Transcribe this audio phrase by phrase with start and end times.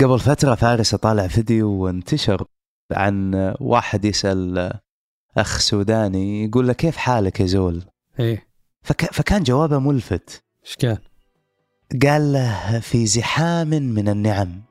[0.00, 2.44] قبل فترة فارس طالع فيديو وانتشر
[2.92, 4.72] عن واحد يسأل
[5.36, 7.84] أخ سوداني يقول له كيف حالك يا زول؟
[8.20, 8.46] إيه.
[8.82, 9.14] فك...
[9.14, 10.44] فكان جوابه ملفت.
[10.66, 10.98] إيش كان؟
[12.02, 14.62] قال له في زحام من النعم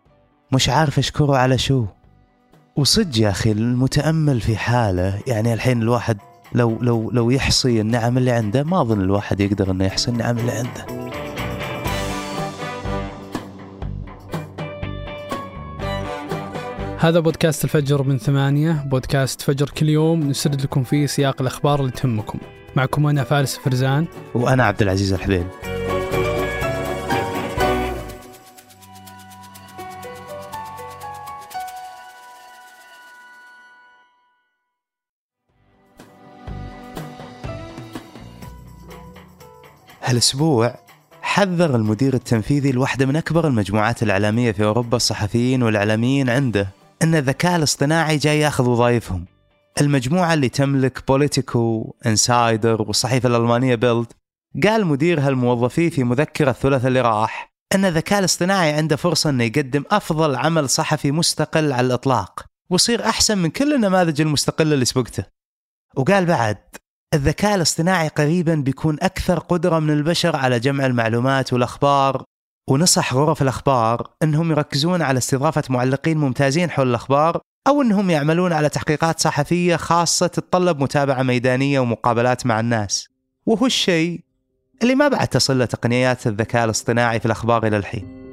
[0.51, 1.86] مش عارف أشكره على شو.
[2.76, 6.18] وصدق يا أخي المتأمل في حاله يعني الحين الواحد
[6.55, 10.52] لو لو لو يحصي النعم اللي عنده ما أظن الواحد يقدر إنه يحصي النعم اللي
[10.52, 11.02] عنده.
[17.03, 21.91] هذا بودكاست الفجر من ثمانية بودكاست فجر كل يوم نسرد لكم فيه سياق الأخبار اللي
[21.91, 22.39] تهمكم.
[22.75, 24.05] معكم أنا فارس فرزان.
[24.35, 25.47] وأنا عبد العزيز الحبيب.
[40.03, 40.75] هالأسبوع
[41.22, 46.83] حذر المدير التنفيذي لواحدة من أكبر المجموعات الإعلامية في أوروبا الصحفيين والإعلاميين عنده.
[47.03, 49.25] أن الذكاء الاصطناعي جاي ياخذ وظائفهم.
[49.81, 54.08] المجموعة اللي تملك بوليتيكو، انسايدر والصحيفة الألمانية بيلد
[54.64, 59.83] قال مدير هالموظفين في مذكرة الثلاثاء اللي راح أن الذكاء الاصطناعي عنده فرصة أنه يقدم
[59.91, 65.23] أفضل عمل صحفي مستقل على الإطلاق ويصير أحسن من كل النماذج المستقلة اللي سبقته.
[65.95, 66.58] وقال بعد
[67.13, 72.23] الذكاء الاصطناعي قريبا بيكون أكثر قدرة من البشر على جمع المعلومات والأخبار
[72.67, 78.69] ونصح غرف الأخبار أنهم يركزون على استضافة معلقين ممتازين حول الأخبار أو أنهم يعملون على
[78.69, 83.08] تحقيقات صحفية خاصة تتطلب متابعة ميدانية ومقابلات مع الناس.
[83.45, 84.22] وهو الشيء
[84.81, 88.23] اللي ما بعد تصل له تقنيات الذكاء الاصطناعي في الأخبار إلى الحين.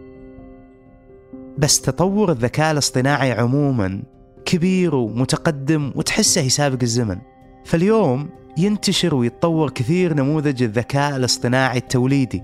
[1.59, 4.03] بس تطور الذكاء الاصطناعي عموما
[4.45, 7.19] كبير ومتقدم وتحسه يسابق الزمن.
[7.65, 12.43] فاليوم ينتشر ويتطور كثير نموذج الذكاء الاصطناعي التوليدي.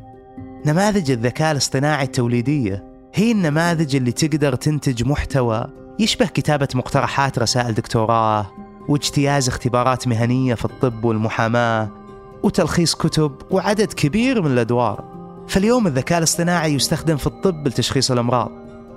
[0.66, 5.66] نماذج الذكاء الاصطناعي التوليدية هي النماذج اللي تقدر تنتج محتوى
[5.98, 8.52] يشبه كتابة مقترحات رسائل دكتوراه
[8.88, 11.88] واجتياز اختبارات مهنية في الطب والمحاماة
[12.42, 15.04] وتلخيص كتب وعدد كبير من الأدوار.
[15.48, 18.50] فاليوم الذكاء الاصطناعي يستخدم في الطب لتشخيص الأمراض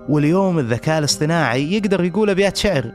[0.10, 2.92] واليوم الذكاء الاصطناعي يقدر يقول أبيات شعر.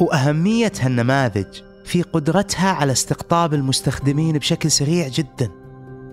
[0.00, 5.50] وأهمية هالنماذج في قدرتها على استقطاب المستخدمين بشكل سريع جدا.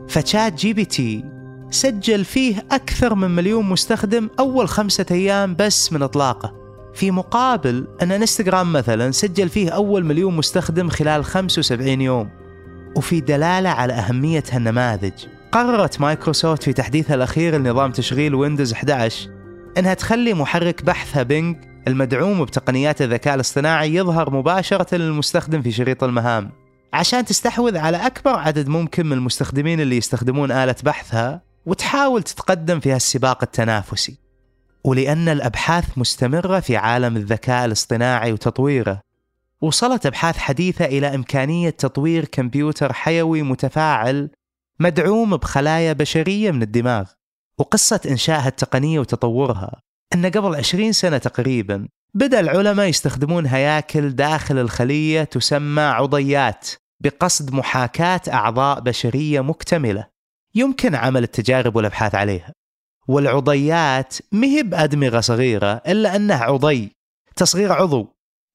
[0.07, 1.40] فـ ChatGPT
[1.71, 6.53] سجل فيه أكثر من مليون مستخدم أول خمسة أيام بس من إطلاقه.
[6.93, 12.29] في مقابل أن إنستغرام مثلا سجل فيه أول مليون مستخدم خلال 75 يوم.
[12.95, 15.13] وفي دلالة على أهمية هالنماذج.
[15.51, 19.29] قررت مايكروسوفت في تحديثها الأخير لنظام تشغيل ويندوز 11
[19.77, 26.51] أنها تخلي محرك بحثها بينج المدعوم بتقنيات الذكاء الاصطناعي يظهر مباشرة للمستخدم في شريط المهام.
[26.93, 32.91] عشان تستحوذ على أكبر عدد ممكن من المستخدمين اللي يستخدمون آلة بحثها وتحاول تتقدم في
[32.91, 34.17] هالسباق التنافسي.
[34.83, 39.01] ولأن الأبحاث مستمرة في عالم الذكاء الاصطناعي وتطويره.
[39.61, 44.29] وصلت أبحاث حديثة إلى إمكانية تطوير كمبيوتر حيوي متفاعل
[44.79, 47.09] مدعوم بخلايا بشرية من الدماغ.
[47.57, 49.81] وقصة إنشاء التقنية وتطورها.
[50.13, 58.21] أن قبل 20 سنة تقريبا بدأ العلماء يستخدمون هياكل داخل الخلية تسمى عضيات بقصد محاكاة
[58.27, 60.07] أعضاء بشرية مكتملة.
[60.55, 62.53] يمكن عمل التجارب والأبحاث عليها.
[63.07, 66.91] والعضيات مهي بأدمغة صغيرة إلا أنها عضي
[67.35, 68.07] تصغير عضو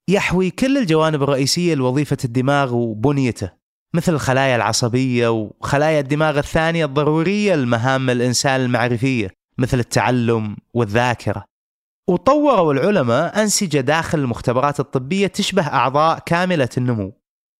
[0.09, 3.51] يحوي كل الجوانب الرئيسية لوظيفة الدماغ وبنيته
[3.93, 11.45] مثل الخلايا العصبية وخلايا الدماغ الثانية الضرورية لمهام الإنسان المعرفية مثل التعلم والذاكرة.
[12.09, 17.13] وطوروا العلماء أنسجة داخل المختبرات الطبية تشبه أعضاء كاملة النمو.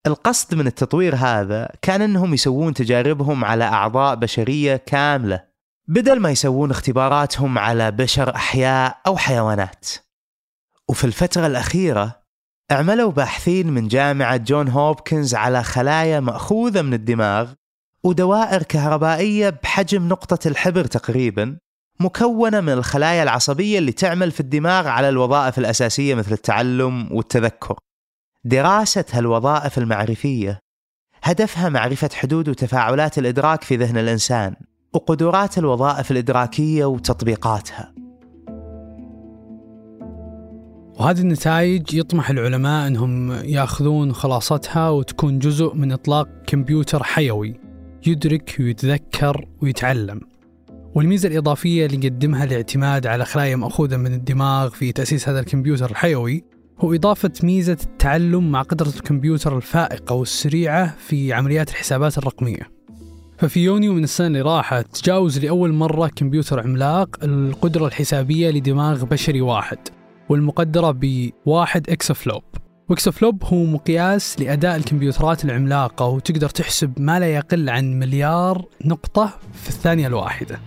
[0.06, 5.44] القصد من التطوير هذا كان أنهم يسوون تجاربهم على أعضاء بشرية كاملة
[5.88, 9.88] بدل ما يسوون اختباراتهم على بشر أحياء أو حيوانات.
[10.88, 12.22] وفي الفترة الأخيرة
[12.70, 17.52] عملوا باحثين من جامعة جون هوبكنز على خلايا مأخوذة من الدماغ
[18.04, 21.58] ودوائر كهربائية بحجم نقطة الحبر تقريبا
[22.00, 27.78] مكونة من الخلايا العصبية اللي تعمل في الدماغ على الوظائف الأساسية مثل التعلم والتذكر.
[28.48, 30.58] دراسة هالوظائف المعرفية.
[31.22, 34.54] هدفها معرفة حدود وتفاعلات الإدراك في ذهن الإنسان
[34.94, 37.94] وقدرات الوظائف الإدراكية وتطبيقاتها.
[41.00, 47.60] وهذه النتائج يطمح العلماء أنهم يأخذون خلاصتها وتكون جزء من إطلاق كمبيوتر حيوي
[48.06, 50.20] يدرك ويتذكر ويتعلم.
[50.94, 56.57] والميزة الإضافية اللي يقدمها الاعتماد على خلايا مأخوذة من الدماغ في تأسيس هذا الكمبيوتر الحيوي
[56.80, 62.70] هو إضافة ميزة التعلم مع قدرة الكمبيوتر الفائقة والسريعة في عمليات الحسابات الرقمية.
[63.38, 69.40] ففي يونيو من السنة اللي راحت تجاوز لأول مرة كمبيوتر عملاق القدرة الحسابية لدماغ بشري
[69.40, 69.78] واحد
[70.28, 72.42] والمقدرة بواحد exaflop
[72.88, 79.38] و exaflop هو مقياس لأداء الكمبيوترات العملاقة وتقدر تحسب ما لا يقل عن مليار نقطة
[79.52, 80.60] في الثانية الواحدة.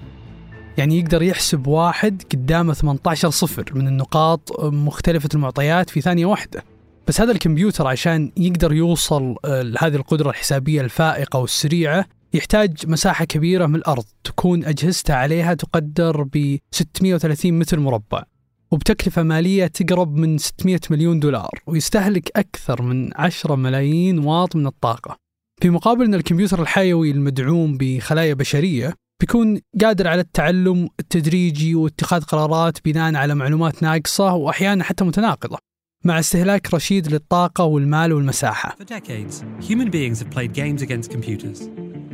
[0.77, 6.63] يعني يقدر يحسب واحد قدامه 18 صفر من النقاط مختلفة المعطيات في ثانية واحدة.
[7.07, 13.65] بس هذا الكمبيوتر عشان يقدر يوصل آه، لهذه القدرة الحسابية الفائقة والسريعة يحتاج مساحة كبيرة
[13.65, 14.03] من الأرض.
[14.23, 18.23] تكون أجهزته عليها تقدر ب 630 متر مربع
[18.71, 25.17] وبتكلفة مالية تقرب من 600 مليون دولار ويستهلك أكثر من 10 ملايين واط من الطاقة.
[25.61, 32.85] في مقابل أن الكمبيوتر الحيوي المدعوم بخلايا بشرية بيكون قادر على التعلم التدريجي واتخاذ قرارات
[32.85, 35.57] بناء على معلومات ناقصة وأحيانا حتى متناقضة
[36.05, 38.75] مع استهلاك رشيد للطاقة والمال والمساحة.
[38.79, 41.69] For decades, human beings have played games against computers.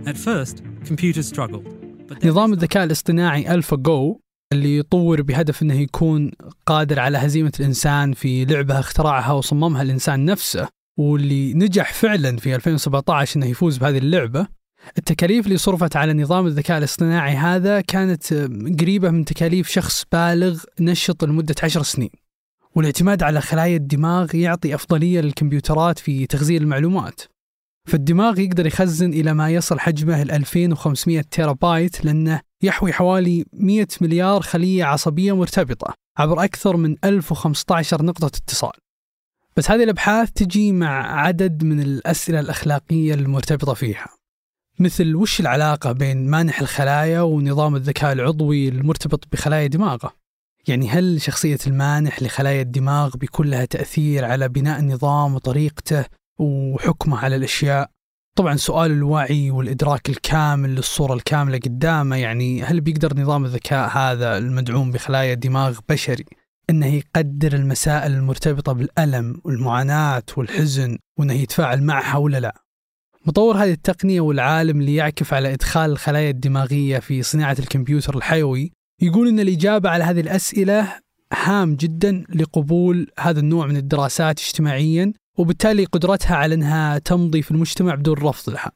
[0.05, 1.67] At first, computers struggled.
[2.25, 4.19] نظام الذكاء الاصطناعي ألفا جو
[4.53, 6.31] اللي يطور بهدف إنه يكون
[6.65, 10.67] قادر على هزيمة الإنسان في لعبة اخترعها وصممها الإنسان نفسه
[10.99, 14.47] واللي نجح فعلا في 2017 إنه يفوز بهذه اللعبة
[14.97, 18.33] التكاليف اللي صرفت على نظام الذكاء الاصطناعي هذا كانت
[18.79, 22.09] قريبة من تكاليف شخص بالغ نشط لمدة عشر سنين.
[22.75, 27.21] والاعتماد على خلايا الدماغ يعطي أفضلية للكمبيوترات في تخزين المعلومات.
[27.87, 33.87] فالدماغ يقدر يخزن إلى ما يصل حجمه ال 2500 تيرا بايت لأنه يحوي حوالي 100
[34.01, 38.71] مليار خلية عصبية مرتبطة عبر أكثر من 1015 نقطة اتصال.
[39.57, 44.16] بس هذه الأبحاث تجي مع عدد من الأسئلة الأخلاقية المرتبطة فيها.
[44.79, 50.13] مثل وش العلاقة بين مانح الخلايا ونظام الذكاء العضوي المرتبط بخلايا دماغه؟
[50.67, 56.05] يعني هل شخصية المانح لخلايا الدماغ بيكون لها تأثير على بناء النظام وطريقته
[56.39, 57.89] وحكمه على الأشياء؟
[58.35, 64.91] طبعا سؤال الوعي والإدراك الكامل للصورة الكاملة قدامه يعني هل بيقدر نظام الذكاء هذا المدعوم
[64.91, 66.25] بخلايا دماغ بشري
[66.69, 72.66] إنه يقدر المسائل المرتبطة بالألم والمعاناة والحزن وإنه يتفاعل معها ولا لا؟
[73.27, 78.71] مطور هذه التقنية والعالم اللي يعكف على إدخال الخلايا الدماغية في صناعة الكمبيوتر الحيوي
[79.01, 80.93] يقول أن الإجابة على هذه الأسئلة
[81.33, 87.95] هام جدا لقبول هذا النوع من الدراسات اجتماعيا وبالتالي قدرتها على أنها تمضي في المجتمع
[87.95, 88.71] بدون رفض لها.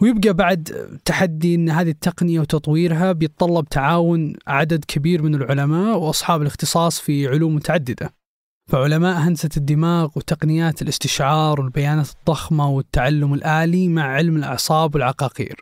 [0.00, 7.00] ويبقى بعد تحدي أن هذه التقنية وتطويرها بيتطلب تعاون عدد كبير من العلماء وأصحاب الاختصاص
[7.00, 8.19] في علوم متعددة.
[8.70, 15.60] فعلماء هندسة الدماغ وتقنيات الاستشعار والبيانات الضخمة والتعلم الآلي مع علم الأعصاب والعقاقير.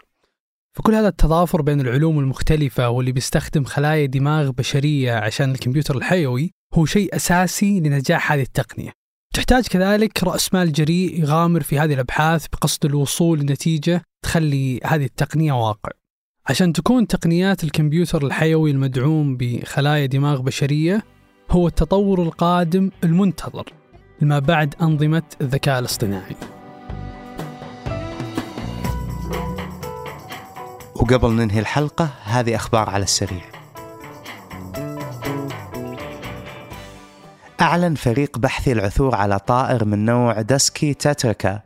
[0.77, 6.87] فكل هذا التضافر بين العلوم المختلفة واللي بيستخدم خلايا دماغ بشرية عشان الكمبيوتر الحيوي هو
[6.87, 8.93] شيء أساسي لنجاح هذه التقنية.
[9.35, 15.53] تحتاج كذلك رأس مال جريء يغامر في هذه الأبحاث بقصد الوصول لنتيجة تخلي هذه التقنية
[15.53, 15.91] واقع.
[16.47, 21.18] عشان تكون تقنيات الكمبيوتر الحيوي المدعوم بخلايا دماغ بشرية
[21.51, 23.73] هو التطور القادم المنتظر
[24.21, 26.37] ما بعد أنظمة الذكاء الاصطناعي.
[30.95, 33.45] وقبل ننهي الحلقة هذه أخبار على السريع.
[37.61, 41.61] أعلن فريق بحثي العثور على طائر من نوع دسكي تاتركا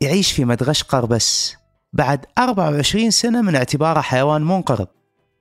[0.00, 1.56] يعيش في مدغشقر بس.
[1.92, 4.88] بعد 24 سنة من اعتباره حيوان منقرض.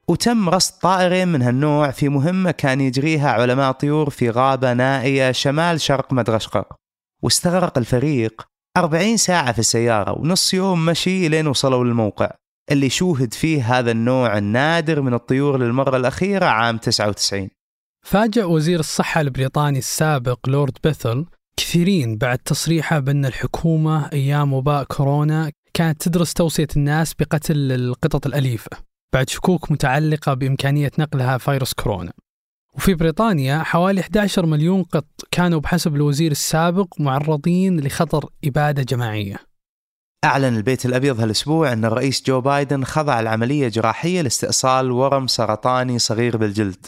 [0.10, 5.82] وتم رصد طائرين من هالنوع في مهمة كان يجريها علماء طيور في غابة نائية شمال
[5.82, 6.66] شرق مدغشقر.
[7.24, 8.42] واستغرق الفريق
[8.78, 12.32] 40 ساعة في السيارة ونص يوم مشي لين وصلوا للموقع
[12.72, 17.50] اللي شوهد فيه هذا النوع النادر من الطيور للمرة الأخيرة عام 99
[18.06, 21.26] فاجأ وزير الصحة البريطاني السابق لورد بيثل
[21.60, 28.70] كثيرين بعد تصريحه بأن الحكومة أيام وباء كورونا كانت تدرس توصية الناس بقتل القطط الأليفة.
[29.14, 32.12] بعد شكوك متعلقة بإمكانية نقلها فيروس كورونا.
[32.76, 39.40] وفي بريطانيا حوالي 11 مليون قط كانوا بحسب الوزير السابق معرضين لخطر إبادة جماعية.
[40.24, 46.38] أعلن البيت الأبيض هالأسبوع أن الرئيس جو بايدن خضع لعملية جراحية لاستئصال ورم سرطاني صغير
[46.38, 46.86] بالجلد.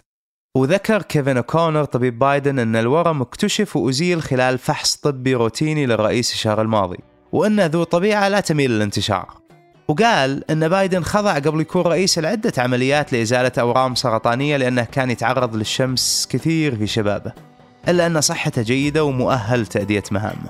[0.57, 6.61] وذكر كيفن أوكونر طبيب بايدن أن الورم اكتشف وأزيل خلال فحص طبي روتيني للرئيس الشهر
[6.61, 6.97] الماضي
[7.31, 9.38] وأنه ذو طبيعة لا تميل للانتشار.
[9.89, 15.55] وقال أن بايدن خضع قبل يكون رئيس لعدة عمليات لإزالة أورام سرطانية لأنه كان يتعرض
[15.55, 17.31] للشمس كثير في شبابه
[17.87, 20.49] إلا أن صحته جيدة ومؤهل تأدية مهامه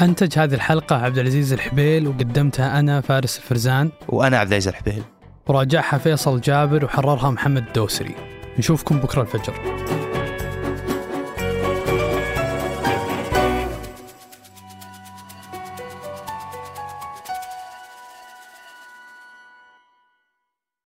[0.00, 3.90] أنتج هذه الحلقة عبد العزيز الحبيل وقدمتها أنا فارس الفرزان.
[4.08, 5.02] وأنا عبد العزيز الحبيل.
[5.46, 8.14] وراجعها فيصل جابر وحررها محمد الدوسري
[8.58, 9.54] نشوفكم بكرة الفجر.